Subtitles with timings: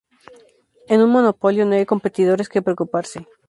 [0.87, 3.27] En un monopolio, no hay competidores que preocuparse.